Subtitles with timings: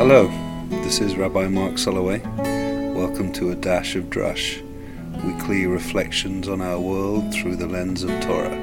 [0.00, 0.28] Hello,
[0.82, 2.24] this is Rabbi Marc Soloway.
[2.94, 4.62] Welcome to A Dash of Drush,
[5.22, 8.56] weekly reflections on our world through the lens of Torah.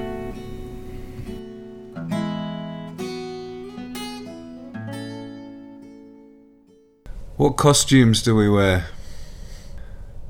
[7.35, 8.87] What costumes do we wear?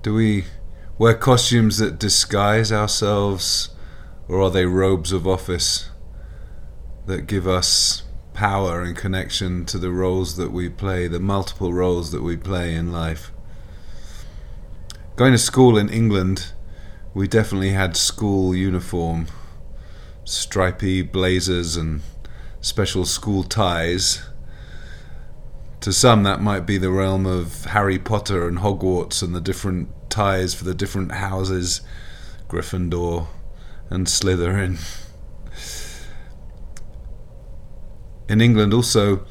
[0.01, 0.43] Do we
[0.97, 3.69] wear costumes that disguise ourselves,
[4.27, 5.89] or are they robes of office
[7.05, 8.03] that give us
[8.37, 12.75] power and connection to the roles that we play, the multiple roles that we play
[12.75, 13.31] in life?
[15.15, 16.53] Going to school in England,
[17.15, 19.25] we definitely had school uniform,
[20.23, 22.01] stripy blazers and
[22.61, 24.21] special school ties
[25.81, 29.89] to some, that might be the realm of Harry Potter and Hogwarts and the different
[30.11, 31.81] ties for the different houses
[32.47, 33.27] Gryffindor
[33.89, 35.06] and Slytherin.
[38.29, 39.25] In England, also,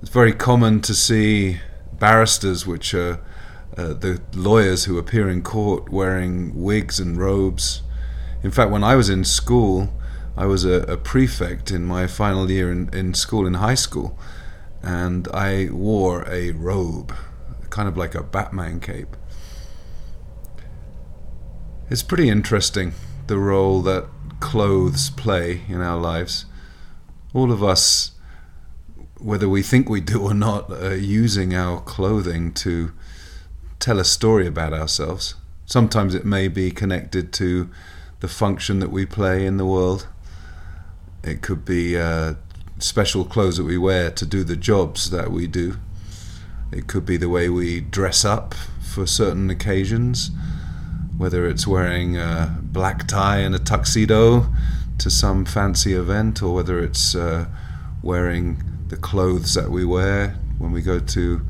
[0.00, 1.60] it's very common to see
[1.92, 3.20] barristers, which are
[3.76, 7.82] uh, the lawyers who appear in court wearing wigs and robes.
[8.42, 9.92] In fact, when I was in school,
[10.36, 14.18] I was a, a prefect in my final year in, in school, in high school
[14.84, 17.14] and I wore a robe,
[17.70, 19.16] kind of like a Batman cape.
[21.88, 22.92] It's pretty interesting
[23.26, 24.06] the role that
[24.40, 26.44] clothes play in our lives.
[27.32, 28.12] All of us,
[29.18, 32.92] whether we think we do or not, are using our clothing to
[33.78, 35.34] tell a story about ourselves.
[35.66, 37.70] Sometimes it may be connected to
[38.20, 40.06] the function that we play in the world.
[41.22, 42.34] It could be uh,
[42.78, 45.76] special clothes that we wear to do the jobs that we do.
[46.72, 50.30] It could be the way we dress up for certain occasions,
[51.16, 54.46] whether it's wearing a black tie and a tuxedo
[54.98, 57.46] to some fancy event, or whether it's uh,
[58.02, 61.40] wearing the clothes that we wear when we go to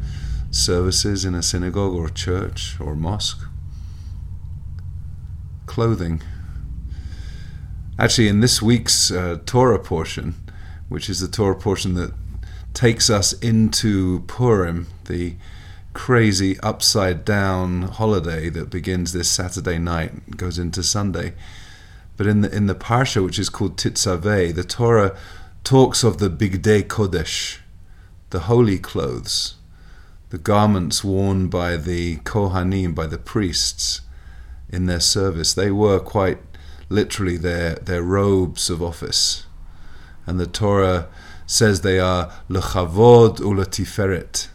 [0.50, 3.46] services in a synagogue or a church or a mosque.
[5.66, 6.22] Clothing.
[7.98, 10.34] Actually, in this week's uh, Torah portion,
[10.88, 12.12] which is the Torah portion that
[12.72, 15.36] takes us into Purim, the
[15.92, 21.34] crazy upside down holiday that begins this Saturday night, goes into Sunday.
[22.16, 25.16] But in the in the parsha, which is called Tetzaveh, the Torah
[25.64, 27.58] talks of the Bigdei Kodesh,
[28.30, 29.54] the holy clothes,
[30.30, 34.02] the garments worn by the Kohanim, by the priests
[34.68, 35.54] in their service.
[35.54, 36.38] They were quite
[36.88, 39.46] literally their their robes of office
[40.26, 41.08] and the Torah
[41.46, 44.48] says they are lechavod ulatiferet,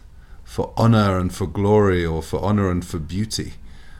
[0.44, 3.54] for honor and for glory, or for honor and for beauty.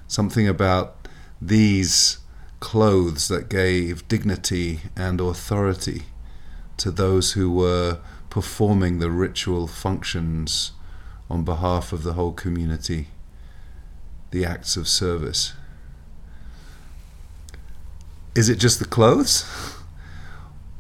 [0.09, 1.09] Something about
[1.41, 2.19] these
[2.59, 6.05] clothes that gave dignity and authority
[6.81, 7.99] to those who were
[8.29, 10.73] performing the ritual functions
[11.29, 13.09] on behalf of the whole community,
[14.31, 15.53] the acts of service.
[18.35, 19.45] Is it just the clothes?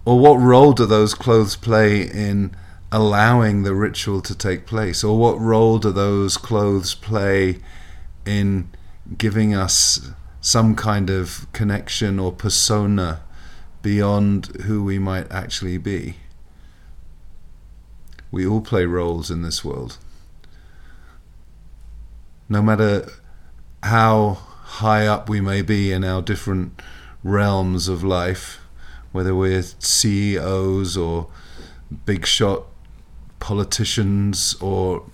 [0.04, 2.54] or what role do those clothes play in
[2.90, 5.04] allowing the ritual to take place?
[5.04, 7.58] Or what role do those clothes play
[8.24, 8.70] in
[9.18, 13.20] giving us some kind of connection or persona
[13.82, 16.16] beyond who we might actually be?
[18.30, 19.98] We all play roles in this world.
[22.48, 23.08] No matter
[23.82, 24.38] how
[24.80, 26.80] high up we may be in our different
[27.24, 28.60] realms of life,
[29.12, 31.28] whether we're CEOs or
[32.04, 32.64] big shot
[33.40, 35.04] politicians or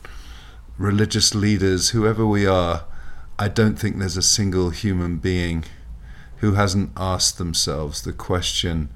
[0.76, 2.84] religious leaders, whoever we are,
[3.38, 5.64] I don't think there's a single human being
[6.38, 8.90] who hasn't asked themselves the question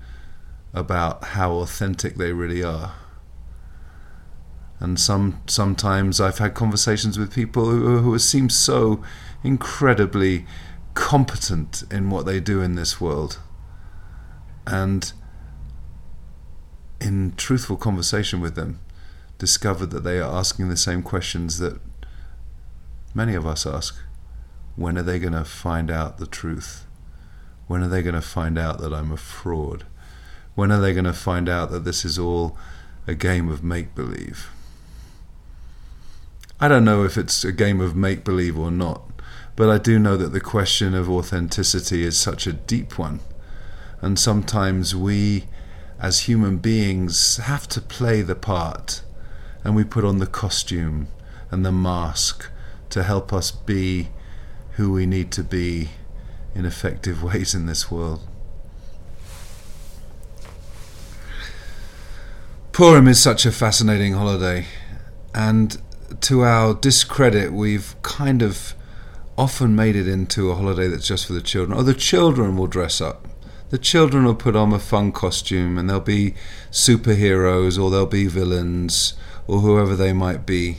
[0.72, 2.94] about how authentic they really are.
[4.78, 9.02] And some sometimes I've had conversations with people who, who seem so
[9.42, 10.46] incredibly
[10.94, 13.38] competent in what they do in this world
[14.66, 15.12] and
[17.00, 18.80] in truthful conversation with them,
[19.38, 21.80] discovered that they are asking the same questions that
[23.14, 23.98] many of us ask.
[24.76, 26.86] When are they going to find out the truth?
[27.70, 29.84] When are they going to find out that I'm a fraud?
[30.56, 32.58] When are they going to find out that this is all
[33.06, 34.50] a game of make believe?
[36.58, 39.02] I don't know if it's a game of make believe or not,
[39.54, 43.20] but I do know that the question of authenticity is such a deep one
[44.00, 45.44] and sometimes we,
[46.00, 49.02] as human beings, have to play the part,
[49.62, 51.06] and we put on the costume
[51.52, 52.50] and the mask
[52.88, 54.08] to help us be
[54.72, 55.90] who we need to be
[56.60, 58.20] in effective ways in this world.
[62.72, 64.66] Purim is such a fascinating holiday,
[65.34, 65.82] and
[66.20, 68.74] to our discredit, we've kind of
[69.36, 71.78] often made it into a holiday that's just for the children.
[71.78, 73.26] Oh, the children will dress up.
[73.70, 76.34] The children will put on a fun costume and they'll be
[76.70, 79.14] superheroes or they'll be villains
[79.46, 80.78] or whoever they might be.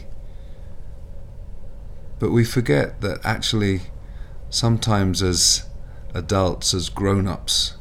[2.19, 3.81] But we forget that actually,
[4.49, 5.63] sometimes as
[6.13, 7.75] adults, as grown ups,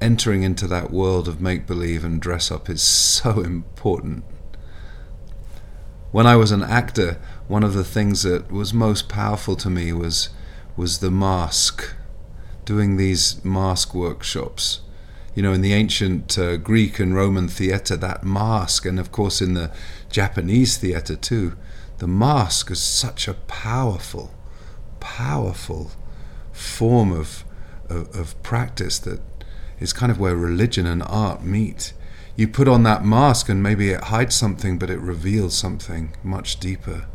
[0.00, 4.24] entering into that world of make believe and dress up is so important.
[6.10, 7.18] When I was an actor,
[7.48, 10.28] one of the things that was most powerful to me was
[10.76, 11.94] was the mask,
[12.64, 14.80] doing these mask workshops.
[15.34, 19.40] You know, in the ancient uh, Greek and Roman theatre, that mask, and of course
[19.40, 19.70] in the
[20.10, 21.56] Japanese theatre too,
[21.98, 24.34] the mask is such a powerful,
[25.00, 25.92] powerful
[26.62, 27.44] form of,
[27.88, 29.20] of, of practice that
[29.80, 31.92] is kind of where religion and art meet.
[32.36, 36.58] You put on that mask and maybe it hides something, but it reveals something much
[36.58, 37.06] deeper.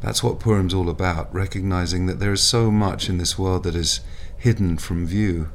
[0.00, 3.74] That's what Purim's all about, recognizing that there is so much in this world that
[3.74, 4.00] is
[4.38, 5.52] hidden from view,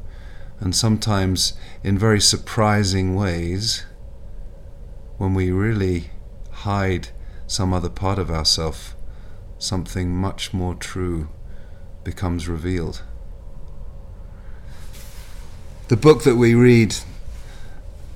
[0.60, 3.86] and sometimes in very surprising ways,
[5.18, 6.12] when we really
[6.52, 7.10] hide
[7.48, 8.96] some other part of ourself,
[9.58, 11.30] something much more true
[12.06, 13.02] becomes revealed.
[15.90, 16.96] The book that we read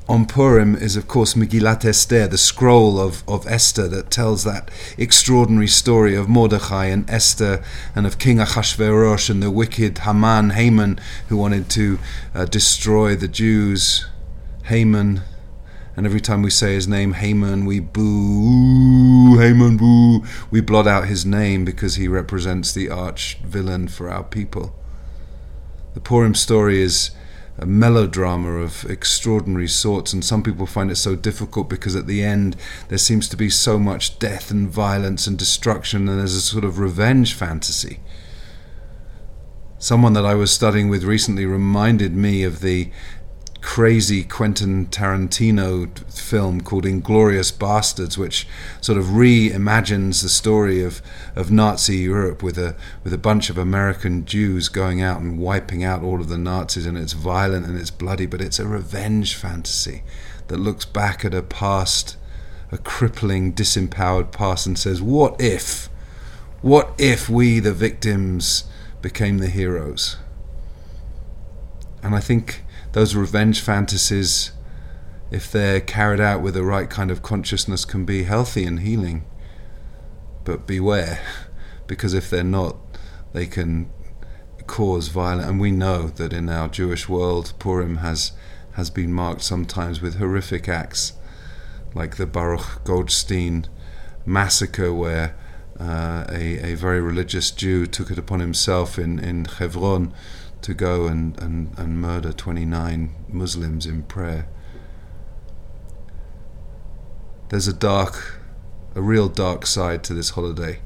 [0.07, 4.71] on Purim is, of course, Megillat Esther, the scroll of, of Esther that tells that
[4.97, 7.63] extraordinary story of Mordechai and Esther
[7.93, 11.99] and of King Achashverosh and the wicked Haman, Haman, who wanted to
[12.33, 14.07] uh, destroy the Jews.
[14.63, 15.21] Haman,
[15.99, 20.23] and every time we say his name, Haman, we boo, Haman, boo.
[20.49, 24.73] We blot out his name because he represents the arch villain for our people.
[25.95, 27.11] The Purim story is
[27.57, 32.23] a melodrama of extraordinary sorts, and some people find it so difficult because at the
[32.23, 32.55] end
[32.87, 36.63] there seems to be so much death and violence and destruction, and there's a sort
[36.63, 37.99] of revenge fantasy.
[39.79, 42.89] Someone that I was studying with recently reminded me of the
[43.61, 48.47] crazy Quentin Tarantino film called Inglourious Basterds, which
[48.81, 51.01] sort of reimagines the story of,
[51.35, 55.83] of Nazi Europe with a with a bunch of American Jews going out and wiping
[55.83, 59.35] out all of the Nazis, and it's violent and it's bloody, but it's a revenge
[59.35, 60.03] fantasy
[60.47, 62.17] that looks back at a past,
[62.71, 65.89] a crippling, disempowered past, and says, "What if?
[66.61, 68.63] What if we, the victims,
[69.01, 70.17] became the heroes?"
[72.01, 74.51] And I think those revenge fantasies,
[75.31, 79.25] if they're carried out with the right kind of consciousness, can be healthy and healing.
[80.43, 81.19] But beware,
[81.87, 82.77] because if they're not,
[83.33, 83.91] they can
[84.65, 85.47] cause violence.
[85.47, 88.31] And we know that in our Jewish world, Purim has
[88.73, 91.13] has been marked sometimes with horrific acts,
[91.93, 93.65] like the Baruch Goldstein
[94.25, 95.35] massacre, where
[95.79, 100.13] uh, a, a very religious Jew took it upon himself in, in Hebron
[100.61, 104.47] to go and, and, and murder 29 Muslims in prayer.
[107.49, 108.41] There's a dark,
[108.95, 110.79] a real dark side to this holiday.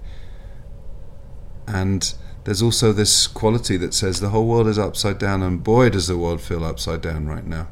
[1.68, 5.90] And there's also this quality that says the whole world is upside down, and boy,
[5.90, 7.68] does the world feel upside down right now.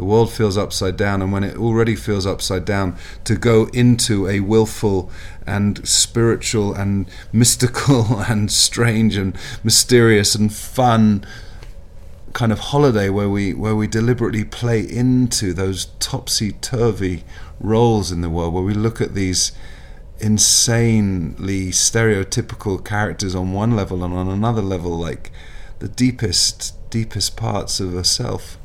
[0.00, 4.26] The world feels upside down, and when it already feels upside down, to go into
[4.26, 5.10] a willful
[5.46, 11.26] and spiritual and mystical and strange and mysterious and fun
[12.32, 17.22] kind of holiday where we where we deliberately play into those topsy turvy
[17.60, 19.52] roles in the world, where we look at these
[20.18, 25.30] insanely stereotypical characters on one level and on another level, like
[25.78, 28.56] the deepest deepest parts of a self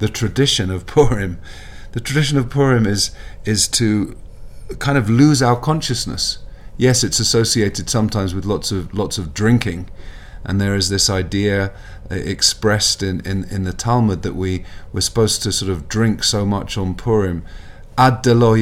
[0.00, 1.38] the tradition of Purim.
[1.92, 3.12] The tradition of Purim is
[3.44, 4.16] is to
[4.78, 6.38] kind of lose our consciousness.
[6.76, 9.88] Yes, it's associated sometimes with lots of lots of drinking,
[10.44, 11.72] and there is this idea
[12.10, 16.24] uh, expressed in, in, in the Talmud that we we're supposed to sort of drink
[16.24, 17.44] so much on Purim,
[17.96, 18.56] ad delo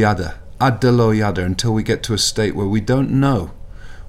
[0.61, 3.53] ad delo until we get to a state where we don't know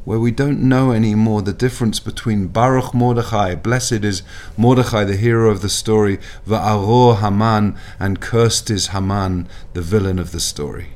[0.09, 4.23] where we don't know anymore the difference between Baruch Mordechai, blessed is
[4.57, 10.31] Mordechai, the hero of the story, Va'aror Haman, and cursed is Haman, the villain of
[10.31, 10.93] the story.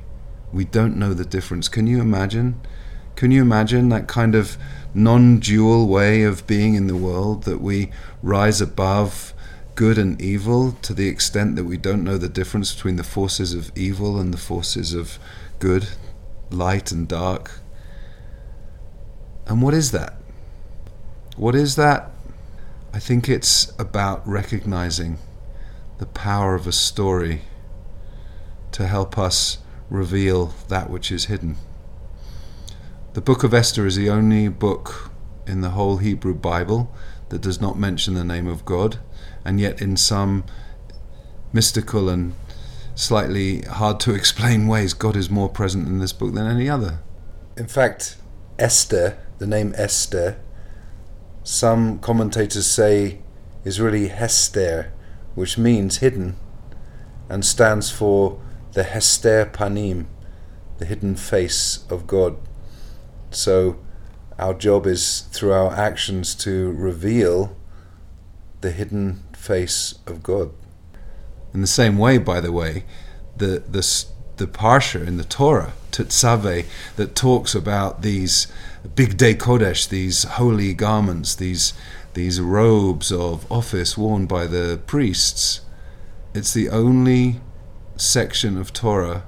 [0.52, 1.68] We don't know the difference.
[1.70, 2.60] Can you imagine?
[3.16, 4.58] Can you imagine that kind of
[4.96, 7.92] non dual way of being in the world that we
[8.24, 9.36] rise above
[9.76, 13.54] good and evil to the extent that we don't know the difference between the forces
[13.54, 15.20] of evil and the forces of
[15.60, 15.90] good,
[16.50, 17.60] light and dark?
[19.48, 20.16] And what is that?
[21.36, 22.12] What is that?
[22.94, 25.18] I think it's about recognizing
[25.98, 27.42] the power of a story
[28.72, 29.60] to help us
[29.90, 31.58] reveal that which is hidden.
[33.14, 35.12] The book of Esther is the only book
[35.46, 36.94] in the whole Hebrew Bible
[37.30, 38.98] that does not mention the name of God,
[39.46, 40.46] and yet in some
[41.52, 42.34] mystical and
[42.96, 47.00] slightly hard to explain ways, God is more present in this book than any other.
[47.58, 48.18] In fact,
[48.58, 50.38] Esther, the name Esther,
[51.44, 53.20] some commentators say
[53.66, 54.94] is really Hester,
[55.36, 56.38] which means hidden,
[57.28, 60.06] and stands for the Hester Panim,
[60.78, 62.38] the hidden face of God.
[63.32, 63.80] So,
[64.40, 67.54] our job is through our actions to reveal
[68.62, 70.52] the hidden face of God.
[71.54, 72.86] In the same way, by the way,
[73.36, 73.84] the the
[74.38, 78.48] the parsha in the Torah, Tetzaveh, that talks about these
[78.86, 81.74] bigdei kodesh, these holy garments, these
[82.14, 85.62] these robes of office worn by the priests.
[86.34, 87.42] It's the only
[87.96, 89.24] section of Torah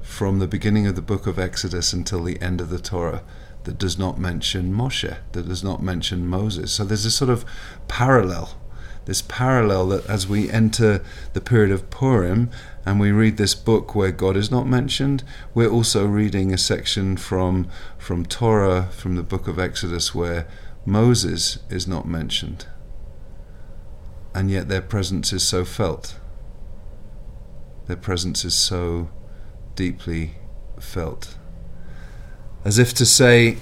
[0.00, 3.22] from the beginning of the book of Exodus until the end of the Torah
[3.64, 6.72] that does not mention Moshe, that does not mention Moses.
[6.72, 7.44] So there's a sort of
[7.88, 8.56] parallel,
[9.04, 12.50] this parallel that as we enter the period of Purim
[12.86, 17.16] and we read this book where God is not mentioned, we're also reading a section
[17.16, 17.68] from
[17.98, 20.46] from Torah, from the book of Exodus, where
[20.84, 22.66] Moses is not mentioned.
[24.34, 26.18] And yet their presence is so felt.
[27.86, 29.10] Their presence is so
[29.74, 30.34] deeply
[30.80, 31.36] felt
[32.64, 33.58] as if to say,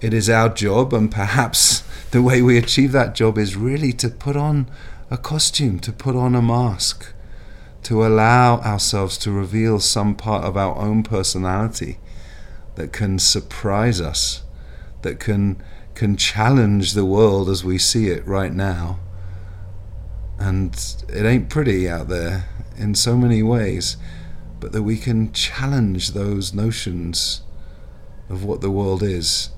[0.00, 4.08] it is our job, and perhaps the way we achieve that job is really to
[4.08, 4.68] put on
[5.10, 7.12] a costume, to put on a mask,
[7.84, 11.98] to allow ourselves to reveal some part of our own personality
[12.74, 14.42] that can surprise us,
[15.02, 15.62] that can
[15.94, 18.98] can challenge the world as we see it right now.
[20.38, 20.74] And
[21.08, 22.48] it ain't pretty out there
[22.78, 23.98] in so many ways,
[24.60, 27.42] but that we can challenge those notions
[28.30, 29.50] of what the world is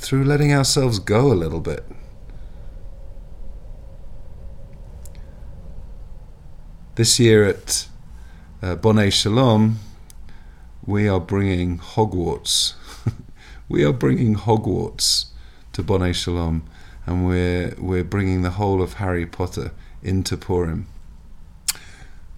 [0.00, 1.84] through letting ourselves go a little bit.
[6.94, 7.86] This year at
[8.62, 9.78] uh, Bonai Shalom,
[10.84, 12.74] we are bringing Hogwarts.
[13.68, 15.26] we are bringing Hogwarts
[15.74, 16.64] to Bonai Shalom,
[17.04, 20.86] and we're we're bringing the whole of Harry Potter into Purim,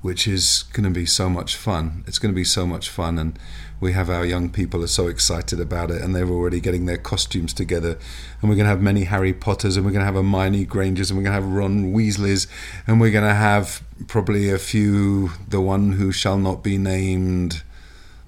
[0.02, 2.04] which is going to be so much fun.
[2.06, 3.38] It's going to be so much fun, and
[3.82, 6.96] we have our young people are so excited about it and they're already getting their
[6.96, 7.98] costumes together.
[8.40, 10.66] And we're going to have many Harry Potters and we're going to have a Hermione
[10.66, 12.46] Grangers and we're going to have Ron Weasleys
[12.86, 17.64] and we're going to have probably a few the one who shall not be named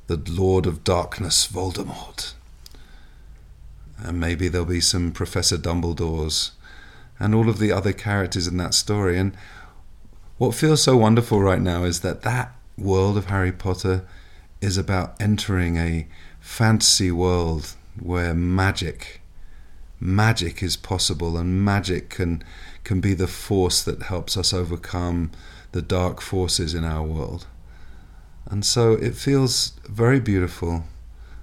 [0.08, 2.32] the Lord of Darkness Voldemort.
[3.98, 6.50] And maybe there'll be some Professor Dumbledores
[7.20, 9.16] and all of the other characters in that story.
[9.20, 9.36] And
[10.38, 14.04] what feels so wonderful right now is that that world of Harry Potter
[14.60, 16.06] is about entering a
[16.40, 19.20] fantasy world where magic
[20.00, 22.42] magic is possible and magic can
[22.82, 25.30] can be the force that helps us overcome
[25.72, 27.46] the dark forces in our world.
[28.46, 30.84] And so it feels very beautiful,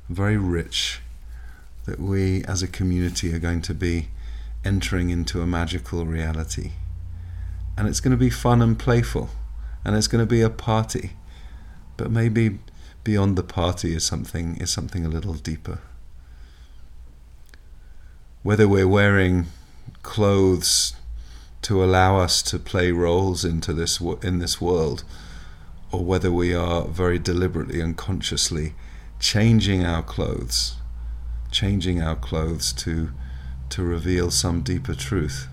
[0.07, 1.01] very rich
[1.86, 4.10] that we as a community are going to be
[4.63, 6.74] entering into a magical reality.
[7.78, 9.30] And it's going to be fun and playful,
[9.84, 11.12] and it's going to be a party.
[11.98, 12.60] But maybe
[13.04, 15.80] beyond the party is something is something a little deeper.
[18.44, 19.48] Whether we're wearing
[20.04, 20.96] clothes
[21.63, 25.04] to allow us to play roles into this in this world,
[25.92, 28.74] or whether we are very deliberately and consciously
[29.20, 30.75] changing our clothes,
[31.51, 33.12] changing our clothes to
[33.70, 35.48] to reveal some deeper truth.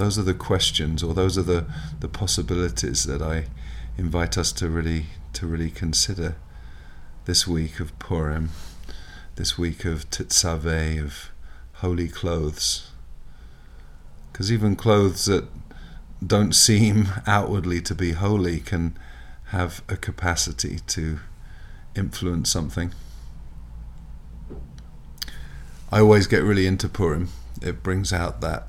[0.00, 1.66] Those are the questions, or those are the,
[2.00, 3.44] the possibilities that I
[3.98, 6.36] invite us to really to really consider
[7.26, 8.48] this week of Purim,
[9.36, 11.30] this week of Tetzaveh, of
[11.84, 12.92] holy clothes.
[14.32, 15.44] Because even clothes that
[16.26, 18.96] don't seem outwardly to be holy can
[19.48, 21.18] have a capacity to
[21.94, 22.94] influence something.
[25.92, 27.28] I always get really into Purim.
[27.60, 28.66] It brings out that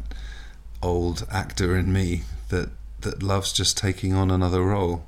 [0.82, 2.70] old actor in me that
[3.02, 5.06] that loves just taking on another role.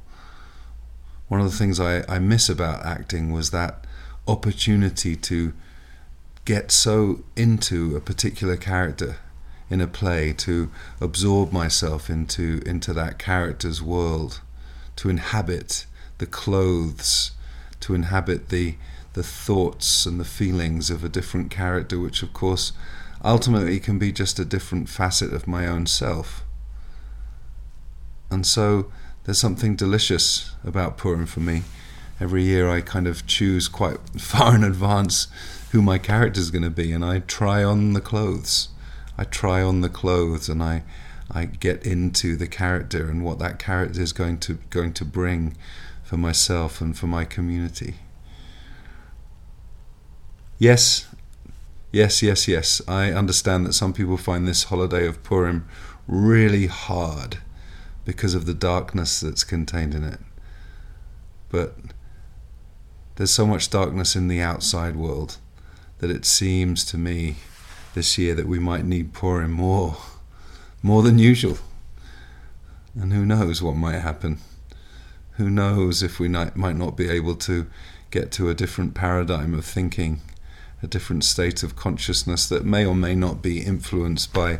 [1.28, 3.86] One of the things I, I miss about acting was that
[4.28, 5.54] opportunity to
[6.46, 9.18] get so into a particular character
[9.70, 10.70] in a play, to
[11.02, 14.42] absorb myself into into that character's world,
[14.98, 15.86] to inhabit
[16.18, 17.32] the clothes,
[17.80, 18.76] to inhabit the
[19.14, 22.72] the thoughts and the feelings of a different character, which of course
[23.24, 26.44] ultimately can be just a different facet of my own self.
[28.30, 28.92] And so
[29.24, 31.64] there's something delicious about Purim for me,
[32.20, 35.28] every year I kind of choose quite far in advance
[35.72, 38.70] who my character is going to be, and I try on the clothes.
[39.18, 40.84] I try on the clothes, and I
[41.32, 45.56] I get into the character and what that character is going to going to bring
[46.04, 47.96] for myself and for my community.
[50.60, 51.08] Yes,
[51.94, 52.82] yes, yes, yes.
[52.86, 55.66] I understand that some people find this holiday of Purim
[56.08, 57.38] really hard
[58.04, 60.20] because of the darkness that's contained in it.
[61.48, 61.78] But
[63.16, 65.38] there's so much darkness in the outside world
[66.00, 67.36] that it seems to me
[67.94, 69.98] this year that we might need Purim more,
[70.82, 71.60] more than usual.
[73.00, 74.40] And who knows what might happen?
[75.38, 77.68] Who knows if we might not be able to
[78.12, 80.22] get to a different paradigm of thinking,
[80.84, 84.60] a different state of consciousness that may or may not be influenced by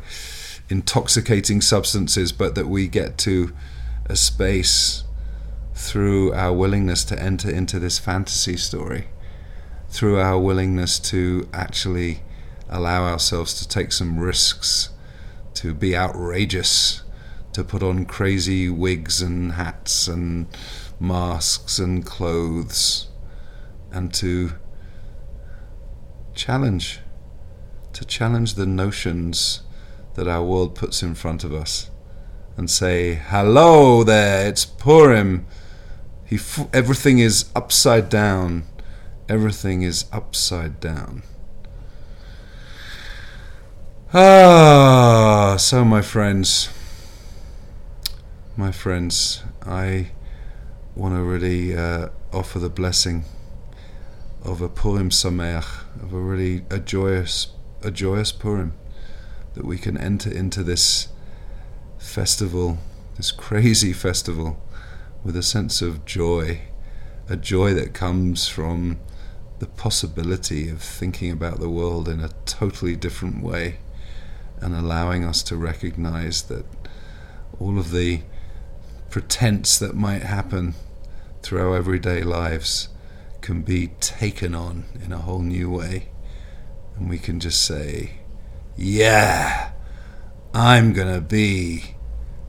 [0.70, 3.54] intoxicating substances, but that we get to
[4.06, 5.04] a space
[5.76, 9.08] through our willingness to enter into this fantasy story,
[9.90, 12.22] through our willingness to actually
[12.70, 14.90] allow ourselves to take some risks,
[15.54, 17.04] to be outrageous,
[17.52, 20.48] to put on crazy wigs and hats and
[21.00, 23.10] masks and clothes,
[23.92, 24.54] and to
[26.34, 27.00] challenge,
[27.94, 29.62] to challenge the notions
[30.16, 31.90] that our world puts in front of us
[32.58, 35.46] and say, Hello there, it's Purim.
[36.26, 38.64] He f- everything is upside down.
[39.30, 41.24] Everything is upside down.
[44.14, 46.70] Ah, so my friends,
[48.56, 50.12] my friends, I
[50.96, 53.26] want to really uh, offer the blessing
[54.44, 57.48] of a Purim Sameach, of a really a joyous,
[57.82, 58.74] a joyous Purim
[59.54, 61.10] that we can enter into this
[61.98, 62.80] festival,
[63.18, 64.62] this crazy festival,
[65.24, 66.62] with a sense of joy,
[67.30, 69.00] a joy that comes from
[69.60, 73.78] the possibility of thinking about the world in a totally different way
[74.60, 76.66] and allowing us to recognize that
[77.60, 78.22] all of the
[79.10, 80.74] pretense that might happen
[81.42, 82.90] through our everyday lives
[83.44, 86.08] can be taken on in a whole new way.
[86.96, 88.22] And we can just say,
[88.78, 89.72] yeah,
[90.54, 91.96] I'm going to be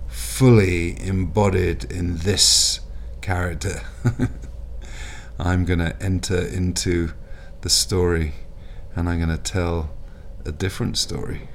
[0.07, 2.79] fully embodied in this
[3.21, 3.83] character.
[5.39, 7.13] I'm going to enter into
[7.63, 8.35] the story
[8.95, 9.91] and I'm going to tell
[10.47, 11.49] a different story.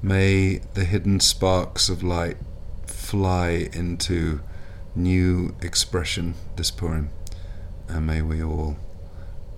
[0.00, 2.36] May the hidden sparks of light
[2.86, 4.42] fly into
[4.94, 7.10] new expression this Purim,
[7.88, 8.76] and may we all,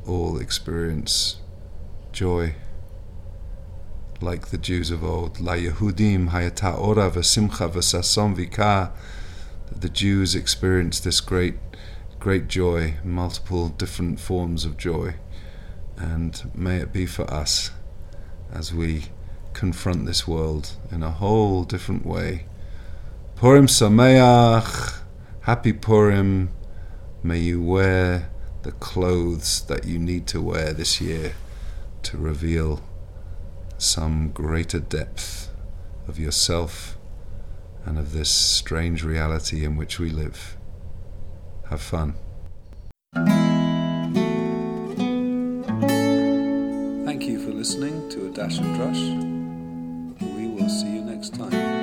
[0.07, 1.37] all experience
[2.13, 2.55] joy
[4.21, 5.41] like the Jews of old.
[5.41, 8.91] La Yehudim hayata ora v'simcha v'sasom v'ka.
[9.71, 11.57] The Jews experienced this great,
[12.19, 15.17] great joy, multiple different forms of joy,
[15.97, 17.71] and may it be for us
[18.53, 19.07] as we
[19.53, 22.47] confront this world in a whole different way.
[23.35, 24.96] Purim Sameach,
[25.47, 26.51] Happy Purim.
[27.23, 28.31] May you wear
[28.65, 31.35] the clothes that you need to wear this year
[32.03, 32.83] to reveal
[33.79, 35.53] some greater depth
[36.09, 36.99] of yourself
[37.85, 40.57] and of this strange reality in which we live.
[41.71, 42.17] Have fun.
[47.05, 50.37] Thank you for listening to A Dash and Drush.
[50.37, 51.76] We will see you next time.